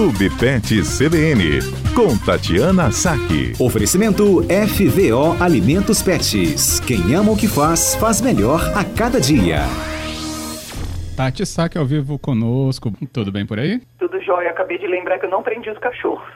[0.00, 1.60] Clube Pet CBN,
[1.94, 3.52] com Tatiana Saque.
[3.62, 6.80] Oferecimento FVO Alimentos Pets.
[6.80, 9.58] Quem ama o que faz, faz melhor a cada dia.
[11.14, 12.90] Tati Saque ao vivo conosco.
[13.12, 13.82] Tudo bem por aí?
[13.98, 14.48] Tudo jóia.
[14.48, 16.26] Acabei de lembrar que eu não prendi os cachorros.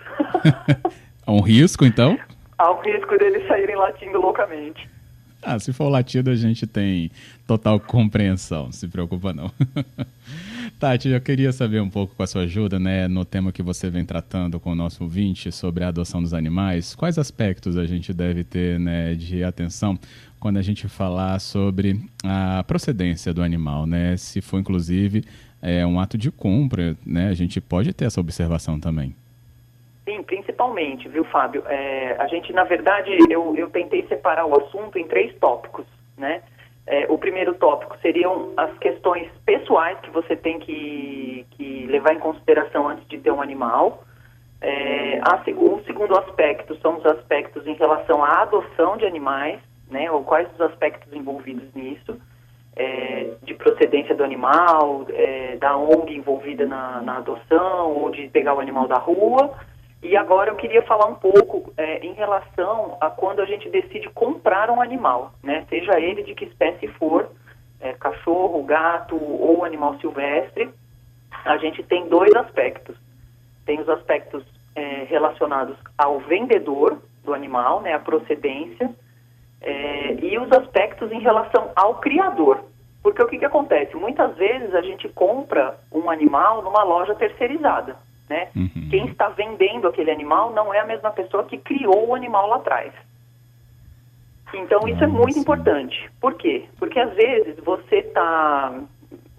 [1.27, 2.19] Há um risco, então?
[2.59, 4.87] Há um risco deles saírem latindo loucamente.
[5.43, 7.11] Ah, se for latido, a gente tem
[7.47, 8.71] total compreensão.
[8.71, 9.51] Se preocupa, não.
[10.79, 13.91] Tati, eu queria saber um pouco com a sua ajuda, né, no tema que você
[13.91, 16.95] vem tratando com o nosso ouvinte sobre a adoção dos animais.
[16.95, 19.99] Quais aspectos a gente deve ter, né, de atenção
[20.41, 24.15] quando a gente falar sobre a procedência do animal, né?
[24.19, 25.25] Se for, inclusive,
[25.63, 27.29] é, um ato de compra, né?
[27.29, 29.17] A gente pode ter essa observação também.
[30.05, 31.63] Sim, principalmente, viu, Fábio?
[31.67, 35.87] É, a gente, na verdade, eu, eu tentei separar o assunto em três tópicos,
[36.19, 36.43] né?
[36.87, 42.19] É, o primeiro tópico seriam as questões pessoais que você tem que, que levar em
[42.19, 44.05] consideração antes de ter um animal.
[44.61, 49.61] É, a, o segundo aspecto são os aspectos em relação à adoção de animais,
[49.91, 52.19] né, ou quais os aspectos envolvidos nisso,
[52.77, 58.55] é, de procedência do animal, é, da ONG envolvida na, na adoção, ou de pegar
[58.55, 59.55] o animal da rua.
[60.05, 64.11] E agora eu queria falar um pouco é, em relação a quando a gente decide
[64.11, 65.65] comprar um animal, né?
[65.71, 67.31] Seja ele de que espécie for,
[67.81, 70.69] é, cachorro, gato ou animal silvestre,
[71.43, 72.95] a gente tem dois aspectos.
[73.65, 74.45] Tem os aspectos
[74.77, 78.91] é, relacionados ao vendedor do animal, né, a procedência,
[79.63, 82.63] é, e os aspectos em relação ao criador.
[83.03, 83.97] Porque o que, que acontece?
[83.97, 87.97] Muitas vezes a gente compra um animal numa loja terceirizada.
[88.29, 88.49] Né?
[88.57, 88.89] Uhum.
[88.91, 92.57] Quem está vendendo aquele animal não é a mesma pessoa que criou o animal lá
[92.57, 92.93] atrás.
[94.55, 96.11] Então isso é muito importante.
[96.21, 96.65] Por quê?
[96.79, 98.73] Porque às vezes você está,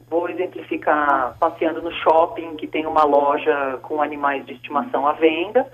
[0.09, 5.65] vou exemplificar, passeando no shopping que tem uma loja com animais de estimação à venda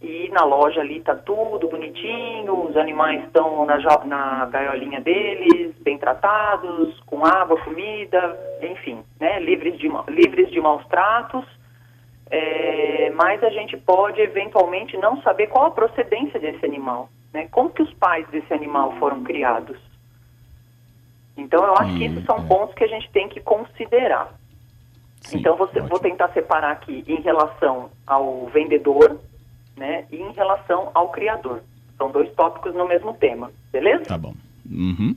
[0.00, 5.96] e na loja ali está tudo bonitinho, os animais estão na, na gaiolinha deles, bem
[5.96, 11.46] tratados, com água, comida, enfim, né, livres de, livres de maus tratos
[12.34, 17.46] é, mas a gente pode eventualmente não saber qual a procedência desse animal, né?
[17.50, 19.76] Como que os pais desse animal foram criados?
[21.36, 24.32] Então eu acho que esses são pontos que a gente tem que considerar.
[25.20, 29.20] Sim, então você, vou tentar separar aqui em relação ao vendedor,
[29.76, 31.62] né, e em relação ao criador.
[31.98, 34.04] São dois tópicos no mesmo tema, beleza?
[34.06, 34.32] Tá bom.
[34.70, 35.14] Uhum.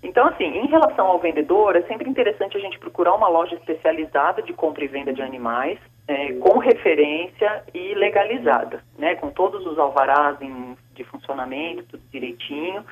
[0.00, 4.42] Então, assim, em relação ao vendedor, é sempre interessante a gente procurar uma loja especializada
[4.42, 9.78] de compra e venda de animais, é, com referência e legalizada, né, com todos os
[9.78, 12.84] alvarás em, de funcionamento, tudo direitinho.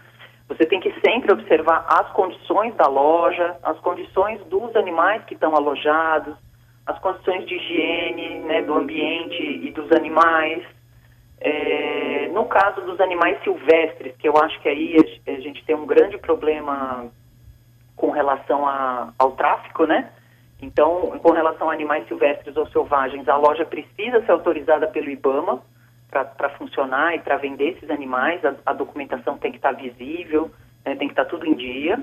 [0.49, 5.55] Você tem que sempre observar as condições da loja, as condições dos animais que estão
[5.55, 6.35] alojados,
[6.87, 10.63] as condições de higiene né, do ambiente e dos animais.
[11.41, 14.97] É, no caso dos animais silvestres, que eu acho que aí
[15.27, 17.11] a, gente tem um grande problema
[17.97, 20.11] com relação a, ao tráfico, né?
[20.63, 25.61] Então, com relação a animais silvestres ou selvagens, a loja precisa ser autorizada pelo IBAMA
[26.09, 28.45] para funcionar e para vender esses animais.
[28.45, 30.53] A, a, documentação tem que estar tá visível,
[30.85, 31.99] né, tem que estar tá tudo em dia.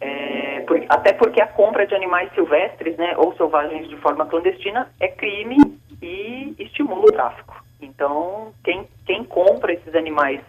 [0.00, 4.88] É, por, até porque a compra de animais silvestres né, ou selvagens de forma clandestina
[5.00, 5.56] é crime
[6.00, 7.60] e estimula o tráfico.
[7.80, 10.40] Então, quem, quem compra esses animais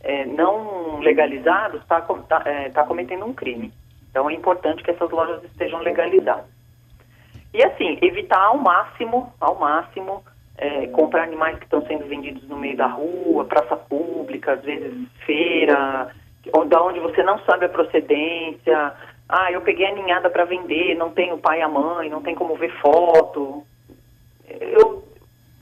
[0.00, 3.72] é, não legalizados está tá, é, tá cometendo um crime.
[4.12, 6.44] Então é importante que essas lojas estejam legalizadas.
[7.54, 10.22] E assim, evitar ao máximo, ao máximo,
[10.58, 15.08] é, comprar animais que estão sendo vendidos no meio da rua, praça pública, às vezes
[15.24, 16.14] feira,
[16.68, 18.92] da onde você não sabe a procedência.
[19.28, 22.22] Ah, eu peguei a ninhada para vender, não tem o pai e a mãe, não
[22.22, 23.64] tem como ver foto.
[24.46, 25.02] Eu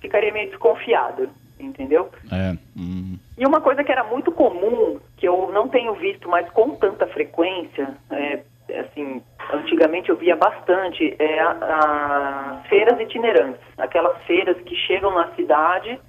[0.01, 2.11] ficaria meio desconfiado, entendeu?
[2.33, 2.57] É.
[2.77, 3.17] Hum.
[3.39, 7.07] E uma coisa que era muito comum, que eu não tenho visto mais com tanta
[7.09, 8.41] frequência, é,
[8.81, 9.23] assim,
[9.53, 16.01] antigamente eu via bastante, é as feiras itinerantes, aquelas feiras que chegam na cidade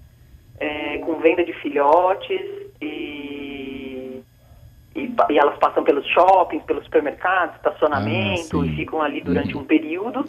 [0.58, 2.42] é, com venda de filhotes
[2.82, 4.24] e,
[4.96, 9.64] e, e, elas passam pelos shoppings, pelos supermercados, estacionamento ah, e ficam ali durante uhum.
[9.64, 10.24] um período.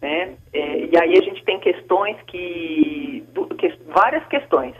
[0.00, 0.36] Né?
[0.52, 4.76] É, e aí a gente tem questões que, do, que várias questões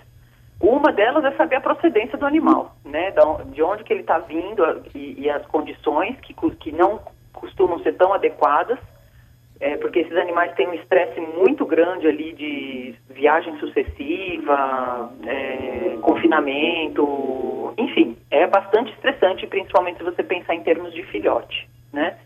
[0.61, 3.13] uma delas é saber a procedência do animal, né?
[3.47, 4.63] De onde que ele está vindo
[4.95, 7.01] e, e, as condições que, que não
[7.33, 8.79] costumam ser tão adequadas,
[9.59, 17.75] é, porque esses animais têm um estresse muito grande ali de viagem sucessiva, é, confinamento,
[17.79, 22.19] enfim, é bastante estressante, principalmente se você pensar em termos de filhote, né?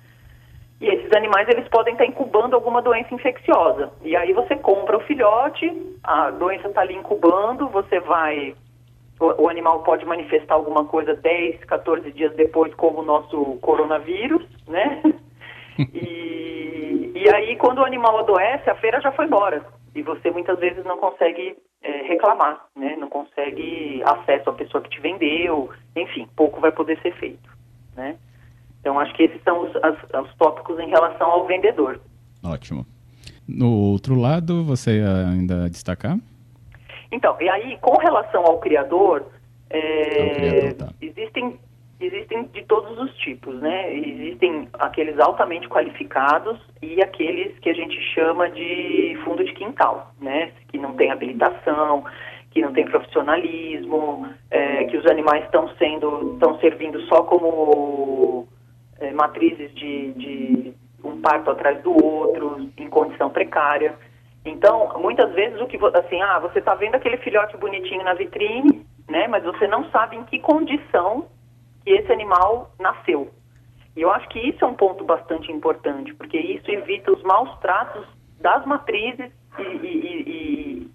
[0.84, 3.90] E esses animais eles podem estar incubando alguma doença infecciosa.
[4.02, 5.66] E aí você compra o filhote,
[6.04, 8.54] a doença está ali incubando, você vai.
[9.18, 14.44] O, o, animal pode manifestar alguma coisa 10, 14 dias depois, como o nosso coronavírus,
[14.68, 15.00] né?
[15.94, 19.64] e, e aí, quando o animal adoece, a feira já foi embora.
[19.94, 22.94] E você muitas vezes não consegue é, reclamar, né?
[22.98, 27.43] Não consegue acesso à pessoa que te vendeu, enfim, pouco vai poder ser feito?
[28.84, 31.98] Então, acho que esses são os, as, os tópicos em relação ao vendedor.
[32.44, 32.84] Ótimo.
[33.48, 36.18] No outro lado, você ainda destacar?
[37.10, 39.24] Então, e aí, com relação ao criador,
[39.70, 40.92] é, criador tá.
[41.00, 41.58] existem,
[41.98, 43.96] existem de todos os tipos, né?
[43.96, 50.52] Existem aqueles altamente qualificados e aqueles que a gente chama de fundo de quintal, né?
[50.68, 52.04] Que não tem habilitação,
[52.50, 58.43] que não tem profissionalismo, é, que os animais estão sendo, estão servindo só como
[59.04, 63.94] é, matrizes de, de um parto atrás do outro, em condição precária.
[64.44, 68.84] Então, muitas vezes o que assim, ah, você está vendo aquele filhote bonitinho na vitrine,
[69.08, 69.26] né?
[69.28, 71.26] Mas você não sabe em que condição
[71.84, 73.30] que esse animal nasceu.
[73.96, 77.56] E eu acho que isso é um ponto bastante importante, porque isso evita os maus
[77.60, 78.06] tratos
[78.40, 80.90] das matrizes e, e, e,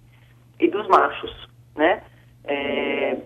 [0.60, 2.02] e dos machos, né?
[2.44, 3.16] É,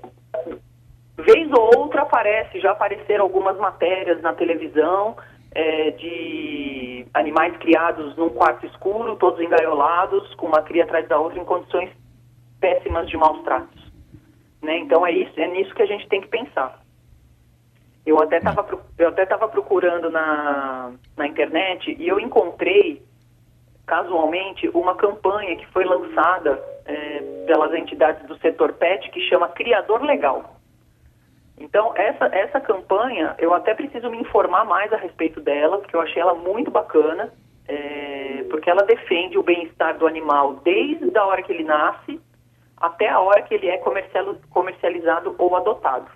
[1.24, 5.16] Vez ou outra aparece, já apareceram algumas matérias na televisão
[5.54, 11.38] é, de animais criados num quarto escuro, todos engaiolados, com uma cria atrás da outra,
[11.38, 11.90] em condições
[12.60, 13.82] péssimas de maus tratos.
[14.62, 14.78] Né?
[14.78, 16.78] Então é isso, é nisso que a gente tem que pensar.
[18.04, 18.66] Eu até estava
[18.98, 23.02] eu até estava procurando na, na internet e eu encontrei
[23.86, 30.02] casualmente uma campanha que foi lançada é, pelas entidades do setor PET que chama Criador
[30.02, 30.53] Legal.
[31.58, 36.00] Então, essa, essa campanha, eu até preciso me informar mais a respeito dela, porque eu
[36.00, 37.32] achei ela muito bacana,
[37.68, 42.20] é, porque ela defende o bem-estar do animal desde a hora que ele nasce
[42.76, 46.10] até a hora que ele é comercial, comercializado ou adotado,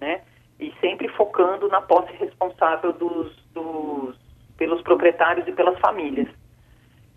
[0.00, 0.22] né?
[0.60, 4.16] E sempre focando na posse responsável dos, dos,
[4.56, 6.28] pelos proprietários e pelas famílias.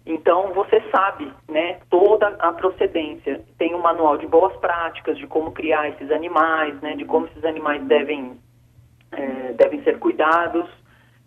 [0.05, 3.43] Então, você sabe né, toda a procedência.
[3.57, 7.43] Tem um manual de boas práticas, de como criar esses animais, né, de como esses
[7.43, 8.37] animais devem,
[9.11, 10.69] é, devem ser cuidados.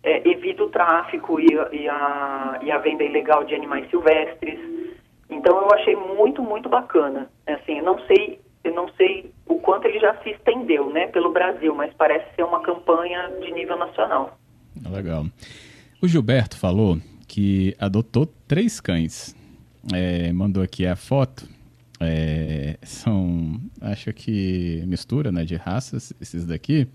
[0.01, 4.57] É, evita o tráfico e, e, a, e a venda ilegal de animais silvestres.
[5.29, 7.29] Então, eu achei muito, muito bacana.
[7.45, 11.07] É, assim, eu não sei, eu não sei o quanto ele já se estendeu né,
[11.07, 14.37] pelo Brasil, mas parece ser uma campanha de nível nacional.
[14.89, 15.25] Legal.
[16.01, 16.95] O Gilberto falou
[17.29, 19.35] que adotou três cães.
[19.93, 21.47] É, mandou aqui a foto.
[22.01, 26.87] É, são, acho que mistura né, de raças, esses daqui.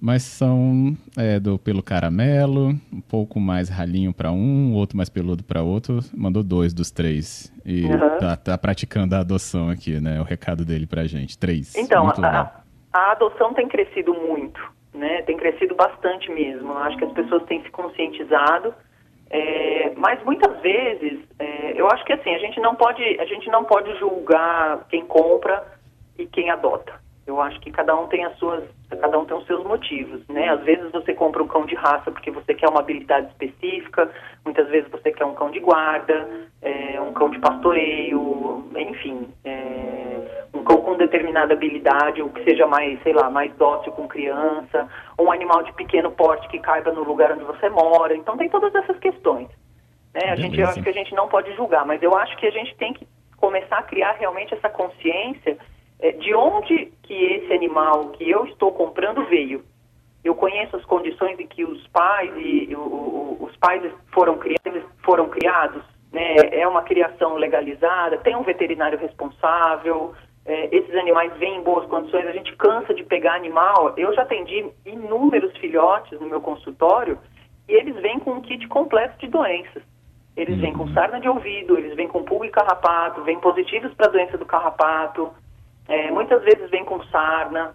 [0.00, 5.42] Mas são é, do pelo caramelo, um pouco mais ralinho para um, outro mais peludo
[5.42, 6.00] para outro.
[6.14, 7.52] Mandou dois dos três.
[7.64, 8.18] E uhum.
[8.20, 10.20] tá, tá, praticando a adoção aqui, né?
[10.20, 11.36] O recado dele pra gente.
[11.38, 11.74] Três.
[11.74, 12.62] Então, a,
[12.92, 14.60] a, adoção tem crescido muito,
[14.94, 15.22] né?
[15.22, 16.74] Tem crescido bastante mesmo.
[16.74, 18.74] Acho que as pessoas têm se conscientizado
[19.30, 23.48] é, mas muitas vezes, é, eu acho que assim, a gente, não pode, a gente
[23.50, 25.64] não pode julgar quem compra
[26.18, 26.94] e quem adota.
[27.26, 30.48] Eu acho que cada um tem as suas, cada um tem os seus motivos, né?
[30.48, 34.08] Às vezes você compra um cão de raça porque você quer uma habilidade específica,
[34.44, 36.28] muitas vezes você quer um cão de guarda,
[36.62, 39.95] é, um cão de pastoreio, enfim, é,
[40.76, 45.26] cão com determinada habilidade, ou que seja mais, sei lá, mais dócil com criança, ou
[45.26, 48.14] um animal de pequeno porte que caiba no lugar onde você mora.
[48.14, 49.48] Então tem todas essas questões.
[50.14, 50.30] Né?
[50.30, 52.50] A gente, eu acho que a gente não pode julgar, mas eu acho que a
[52.50, 53.06] gente tem que
[53.36, 55.58] começar a criar realmente essa consciência
[56.00, 59.64] é, de onde que esse animal que eu estou comprando veio.
[60.24, 64.82] Eu conheço as condições em que os pais e o, o, os pais foram criados,
[65.04, 66.34] foram criados, né?
[66.50, 70.14] É uma criação legalizada, tem um veterinário responsável,
[70.46, 73.92] é, esses animais vêm em boas condições, a gente cansa de pegar animal.
[73.96, 77.18] Eu já atendi inúmeros filhotes no meu consultório
[77.68, 79.82] e eles vêm com um kit completo de doenças.
[80.36, 80.92] Eles vêm com uhum.
[80.92, 84.44] sarna de ouvido, eles vêm com pulga e carrapato, vêm positivos para a doença do
[84.44, 85.32] carrapato,
[85.88, 87.74] é, muitas vezes vem com sarna,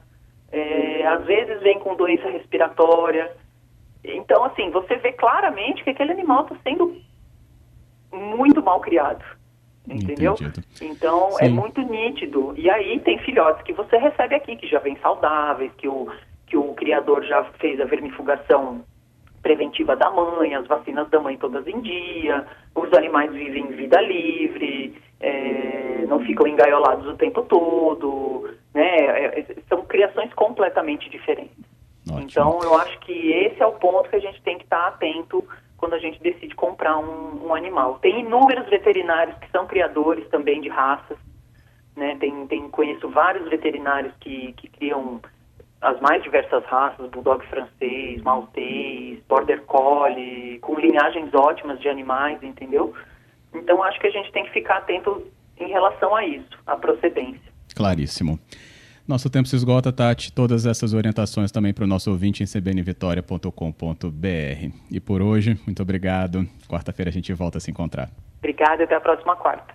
[0.51, 3.35] é, às vezes vem com doença respiratória.
[4.03, 6.95] Então, assim, você vê claramente que aquele animal está sendo
[8.13, 9.23] muito mal criado.
[9.95, 10.33] Entendeu?
[10.33, 10.63] Entendido.
[10.81, 11.45] Então, é Sim.
[11.45, 12.53] é muito nítido.
[12.57, 16.07] E aí tem filhotes que você recebe aqui, que já vêm saudáveis, que o,
[16.47, 18.83] que o criador já fez a vermifugação
[19.41, 22.45] preventiva da mãe, as vacinas da mãe todas em dia,
[22.75, 28.97] os animais vivem vida livre, é, não ficam engaiolados o tempo todo, né?
[28.97, 31.71] É, é, são criações completamente diferentes.
[32.09, 32.21] Ótimo.
[32.21, 35.43] Então, eu acho que esse é o ponto que a gente tem que estar atento
[35.81, 37.97] quando a gente decide comprar um, um animal.
[37.99, 41.17] Tem inúmeros veterinários que são criadores também de raças,
[41.95, 42.15] né?
[42.19, 45.19] Tem, tem conheço vários veterinários que, que criam
[45.81, 52.93] as mais diversas raças, bulldog francês, maltês, border collie, com linhagens ótimas de animais, entendeu?
[53.51, 55.25] Então acho que a gente tem que ficar atento
[55.57, 57.51] em relação a isso, à procedência.
[57.75, 58.39] Claríssimo.
[59.07, 60.31] Nosso tempo se esgota, Tati.
[60.31, 64.75] Todas essas orientações também para o nosso ouvinte em cbnvitoria.com.br.
[64.89, 66.47] E por hoje, muito obrigado.
[66.67, 68.09] Quarta-feira a gente volta a se encontrar.
[68.39, 69.65] Obrigada e até a próxima quarta.